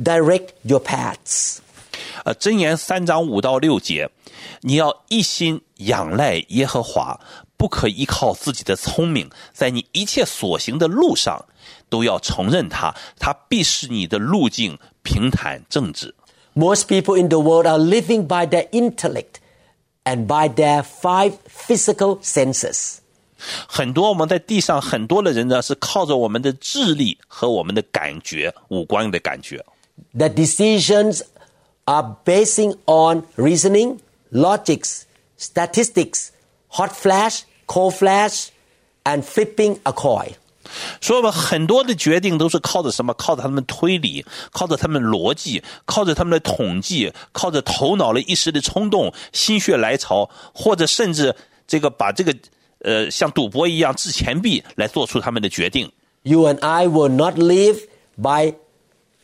[0.00, 1.58] direct your paths.
[2.24, 4.10] 呃，箴言三章五到六节，
[4.60, 7.18] 你要一心仰赖耶和华，
[7.56, 11.44] 不可依靠自己的聪明，在你一切所行的路上，
[11.88, 16.14] 都要承认他，他必使你的路径平坦正直。
[16.54, 19.40] Most people in the world are living by their intellect
[20.04, 22.98] and by their five physical senses.
[23.68, 29.64] 很多我们在地上很多的人呢，是靠着我们的智力和我们的感觉、五官的感觉。
[30.14, 31.22] The decisions
[31.84, 35.04] are basing on reasoning, logics,
[35.38, 36.30] statistics,
[36.68, 38.48] hot flash, cold flash,
[39.04, 40.32] and flipping a coin.
[41.00, 43.14] 所以我们很多的决定都是靠着什么？
[43.14, 51.34] 靠着他们推理，靠着他们逻辑，靠着他们的统计，靠着头脑的一时的冲动、心血来潮，或者甚至
[51.68, 52.34] 这个把这个
[52.80, 55.90] 呃像赌博一样掷钱币来做出他们的决定。
[56.22, 57.82] You and I will not live
[58.20, 58.54] by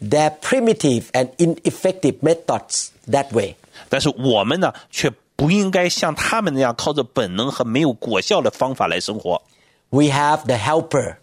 [0.01, 3.57] their primitive and ineffective methods that way.
[3.89, 9.43] 但是我们呢，却不应该像他们那样靠着本能和没有果效的方法来生活，
[9.91, 11.17] We have the helper,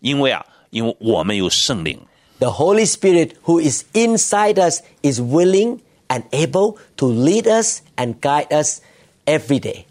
[0.00, 2.00] 因为啊，因为我们有圣灵。
[2.38, 8.14] the Holy Spirit who is inside us is willing and able to lead us and
[8.20, 8.80] guide us
[9.26, 9.84] every day.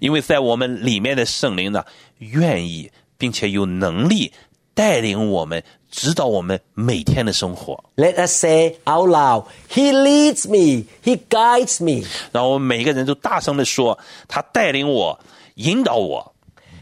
[0.00, 1.84] 因为在我们里面的圣灵呢，
[2.18, 4.32] 愿意并且有能力
[4.74, 7.84] 带领我们， 指导我们每天的生活。
[7.96, 15.20] Let us say out loud, He leads me, He guides me, 让我们每个人都大声的说：“他带领我，
[15.54, 16.34] 引导我，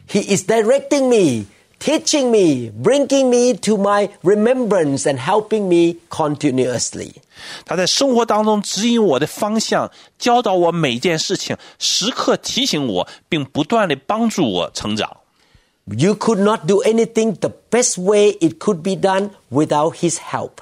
[0.09, 1.47] He is directing me,
[1.81, 7.15] teaching me, bringing me to my remembrance and helping me continuously.
[7.65, 15.17] 他在生活当中指引我的方向，教导我每件事情，时刻提醒我，并不断的帮助我成长。
[15.87, 20.61] You could not do anything the best way it could be done without His help.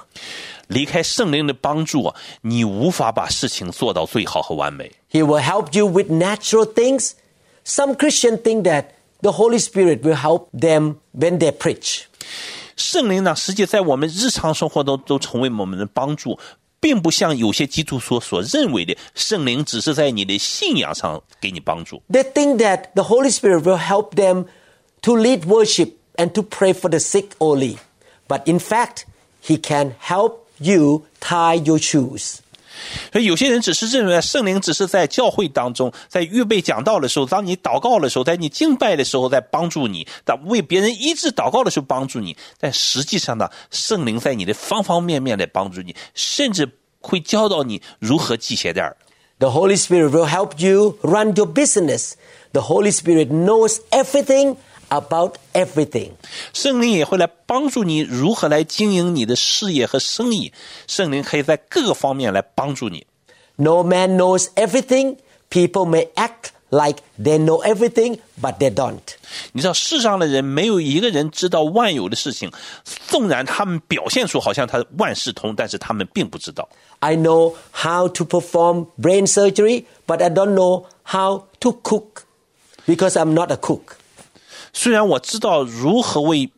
[0.67, 4.91] 离开圣灵的帮助，你无法把事情做到最好和完美。
[5.11, 7.11] He will help you with natural things.
[7.65, 8.85] Some Christians think that
[9.21, 12.03] the Holy Spirit will help them when they preach.
[12.75, 16.39] 圣灵呢，实际在我们日常生活中都成为我们的帮助，
[16.79, 22.01] 并不像有些基督徒所认为的，圣灵只是在你的信仰上给你帮助。
[22.09, 24.45] They think that the Holy Spirit will help them
[25.03, 27.77] to lead worship and to pray for the sick only.
[28.27, 29.05] But in fact,
[29.41, 32.39] He can help you tie your shoes.
[33.11, 42.37] 所以有些人只是认为圣灵只是在教会当中，在预备讲道的时候，当你祷告的时候，在你敬拜的时候，在帮助你，但为别人医治祷告的时候帮助你。
[42.57, 46.69] 但实际上呢，圣灵在你的方方面面来帮助你，甚至
[47.01, 48.95] 会教导你如何系鞋带儿。
[49.39, 52.13] The Holy Spirit will help you run your business.
[52.53, 54.55] The Holy Spirit knows everything
[54.89, 56.11] about everything.
[56.53, 60.51] 圣灵也会来帮助你如何来经营你的事业和生意。
[60.87, 63.05] 圣灵可以在各个方面来帮助你。
[63.55, 65.17] No man knows everything.
[65.49, 68.99] People may act like they know everything, but they don't.
[69.53, 72.51] 你知道世上的人没有一个人知道万有的事情，
[73.07, 76.69] 纵然他们表现出好像他万事通，但是他们并不知道。
[76.99, 82.23] I know how to perform brain surgery, but I don't know how to cook
[82.85, 83.97] because I'm not a cook.
[84.73, 86.49] 虽然我知道如何为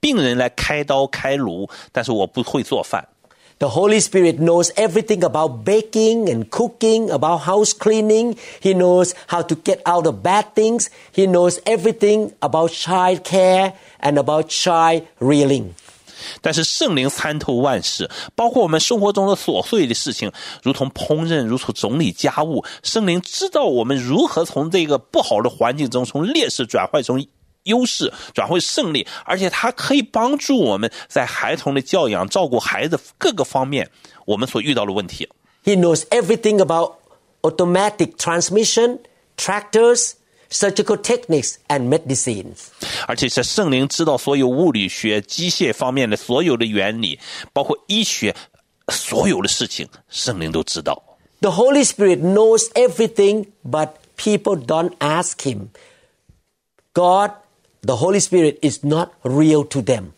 [0.00, 3.08] 病人来开刀开颅，但是我不会做饭。
[3.58, 8.36] The Holy Spirit knows everything about baking and cooking, about house cleaning.
[8.60, 10.88] He knows how to get out of bad things.
[11.14, 15.68] He knows everything about child care and about child rearing.
[16.40, 20.32] 但是圣灵参透万事，包括我们生活中的琐碎的事情，
[20.62, 22.64] 如同烹饪，如同整理家务。
[22.82, 27.24] 圣灵知道我们如何从这个不好的环境中，从劣势转换成
[27.64, 33.90] 优势，转会胜利，而且它可以帮助我们在孩童的教养、照顾孩子各个方面，
[34.26, 35.28] 我们所遇到的问题。
[35.64, 36.96] He knows everything about
[37.40, 38.98] automatic transmission,
[39.38, 40.12] tractors,
[40.50, 42.66] surgical techniques, and medicines.
[43.06, 47.18] 而且是圣灵知道所有物理学、机械方面的所有的原理，
[47.54, 48.36] 包括医学
[48.88, 51.02] 所有的事情，圣灵都知道。
[51.40, 55.68] The Holy Spirit knows everything, but people don't ask Him.
[56.92, 57.30] God,
[57.82, 60.12] the Holy Spirit, is not real to them.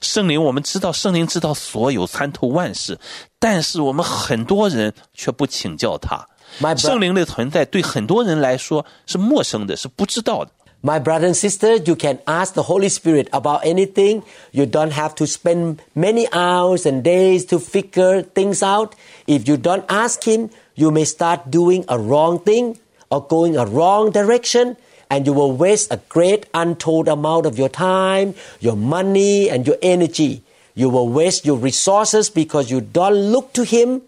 [0.00, 2.98] 圣灵，我们知道圣灵知道所有，参透万事，
[3.38, 6.26] 但是我们很多人却不请教他。
[6.60, 10.50] My bro- 圣灵的存在对很多人来说是陌生的，是不知道的。
[10.82, 14.22] My brother and sister, you can ask the Holy Spirit about anything.
[14.52, 18.92] You don't have to spend many hours and days to figure things out.
[19.26, 22.78] If you don't ask Him, you may start doing a wrong thing
[23.10, 24.76] or going a wrong direction,
[25.10, 29.76] and you will waste a great untold amount of your time, your money, and your
[29.80, 30.42] energy.
[30.74, 34.02] You will waste your resources because you don't look to Him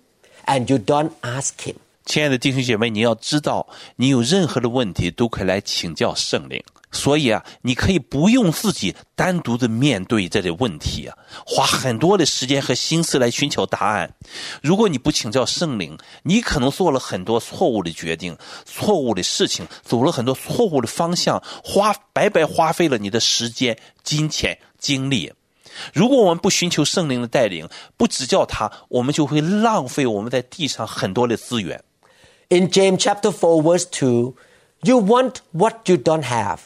[0.47, 1.77] and you don't ask Him.
[2.05, 3.67] 亲爱的弟兄姐妹，你要知道，
[3.97, 6.63] 你有任何的问题都可以来请教圣灵。
[6.94, 14.14] 所以啊，你可以不用自己单独的面对这类问题啊，花很多的时间和心思来寻求答案。
[14.62, 25.34] 如果你不请教圣灵，你可能做了很多错误的决定、错误的事情，走了很多错误的方向，花白白花费了你的时间、金钱、精力。
[25.92, 27.68] 如果我们不寻求圣灵的带领，
[27.98, 31.84] 不指教他，我们就会浪费我们在地上很多的资源。
[32.50, 34.36] In James chapter four, verse two,
[34.84, 36.60] you want what you don't have,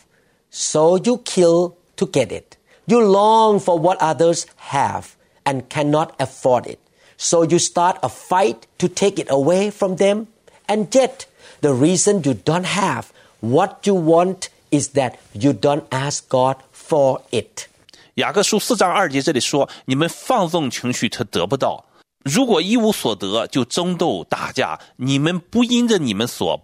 [0.56, 2.56] so you kill to get it.
[2.86, 6.78] You long for what others have and cannot afford it.
[7.16, 10.26] So you start a fight to take it away from them.
[10.66, 11.26] And yet,
[11.60, 17.20] the reason you don't have what you want is that you don't ask God for
[17.30, 17.68] it.
[18.14, 21.84] 雅各书四章二节这里说：“你们放纵情绪，却得不到；
[22.24, 24.78] 如果一无所得，就争斗打架。
[24.96, 26.60] 你们不因着你们所，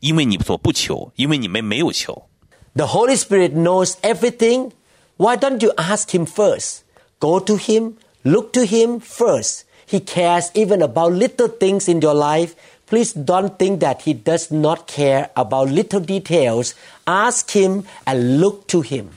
[0.00, 2.27] 因为你所不求，因为你们没有求。
[2.74, 4.72] The Holy Spirit knows everything.
[5.16, 6.82] Why don't you ask Him first?
[7.20, 9.64] Go to Him, look to Him first.
[9.86, 12.54] He cares even about little things in your life.
[12.86, 16.74] Please don't think that He does not care about little details.
[17.06, 19.10] Ask Him and look to Him.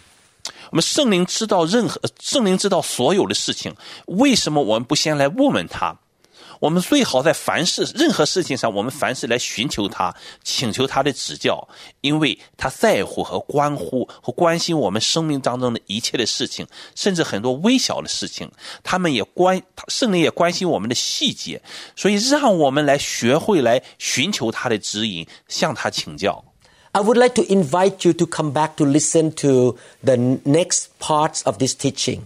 [0.70, 3.74] 我们圣灵知道任何，圣灵知道所有的事情。
[4.06, 5.98] 为什么我们不先来问问他？
[6.63, 11.67] 我们最好在凡事任何事情上，我们凡事来寻求他，请求他的指教，
[12.03, 18.49] 因为他在乎和关乎和关心我们生命当中的一切的事情，甚至很多微小的事情，
[18.85, 21.61] 他们也关圣灵也关心我们的细节，
[21.97, 26.45] 所以让我们来学会来寻求他的指引，向他请教。
[26.93, 31.57] I would like to invite you to come back to listen to the next parts of
[31.57, 32.21] this teaching.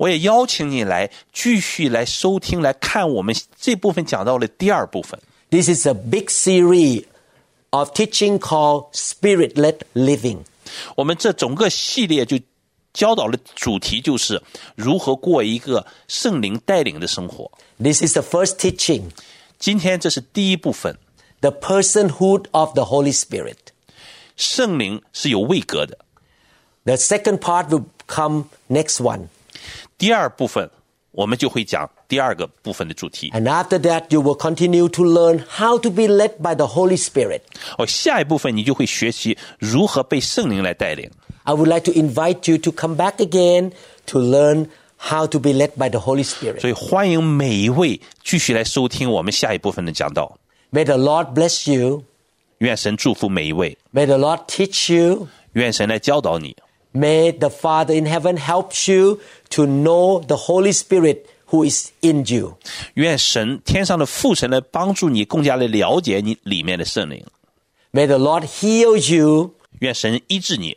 [0.00, 5.18] 我也邀请你来继续来收听来看我们这部分讲到的第二部分。
[5.50, 7.04] This is a big series
[7.70, 10.38] of teaching called Spirit led Living.
[10.96, 12.38] 我们这整个系列就
[12.92, 14.42] 教导的主题就是
[14.74, 17.50] 如何过一个圣灵带领的生活。
[17.78, 19.10] This is the first teaching,
[19.58, 20.96] 今天这是第一部分，
[21.40, 23.56] the personhood of the Holy Spirit.
[24.36, 25.98] 圣灵是有位格的。
[26.84, 29.28] The second part will come next one.
[30.00, 30.70] 第二部分
[31.12, 33.30] 我们就会讲第二个部分的主题。
[33.30, 36.98] And after that, you will continue to learn how to be led by the Holy
[36.98, 37.40] Spirit.
[37.78, 41.10] 哦，下一部分你就会学习如何被圣灵来带领。
[41.44, 43.72] I would like to invite you to come back again
[44.06, 46.60] to learn how to be led by the Holy Spirit.
[46.60, 50.38] 所以欢迎每一位继续来收听我们下一部分的讲道。
[50.72, 52.04] May the Lord bless you.
[52.58, 55.28] 愿神祝福每一位， May the Lord teach you.
[55.52, 56.56] 愿神来教导你。
[56.92, 62.24] May the Father in heaven help you to know the Holy Spirit who is in
[62.26, 62.56] you.
[62.94, 67.24] 愿神天上的父神来帮助你，更加的了解你里面的圣灵。
[67.92, 70.76] May the Lord heal you 愿神医治你，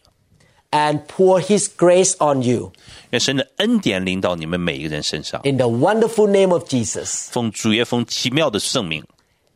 [0.72, 2.74] and pour His grace on you.
[3.12, 5.42] 愿神的恩典临到你们每一个人身上。
[5.44, 7.30] In the wonderful name of Jesus.
[7.32, 9.04] 奉主耶稣奇妙的圣名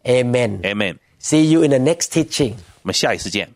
[0.06, 0.62] Amen.
[0.62, 0.98] ，Amen。
[1.22, 2.54] See you in the next teaching.
[2.82, 3.50] 我们下一次见。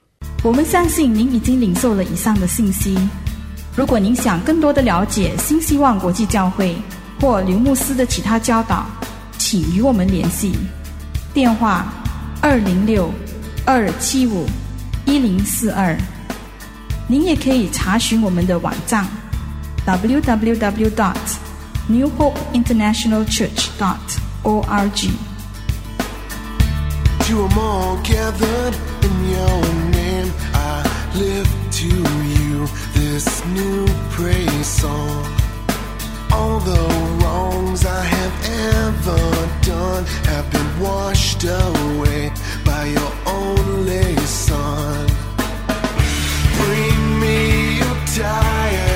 [0.44, 2.98] 我们相信您已经领受了以上的信息。
[3.76, 6.76] 如果您想更多的了解新希望国际教会
[7.20, 8.84] 或刘牧师的其他教导，
[9.38, 10.52] 请与我们联系。
[11.32, 11.86] 电话：
[12.40, 13.08] 二零六
[13.64, 14.44] 二七五
[15.06, 15.96] 一零四二。
[17.06, 19.06] 您也可以查询我们的网站
[19.86, 21.14] www dot
[21.86, 23.96] new hope international church dot
[24.42, 25.08] org。
[27.28, 30.32] You are all gathered in your name.
[30.52, 30.82] I
[31.14, 35.24] lift to you this new praise song.
[36.32, 36.82] All the
[37.22, 38.34] wrongs I have
[38.84, 42.32] ever done have been washed away
[42.64, 45.06] by your only son.
[46.58, 48.91] Bring me your tired,